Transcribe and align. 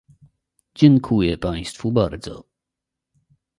Dziękuję 0.75 1.37
państwu 1.37 1.91
bardzo 1.91 2.43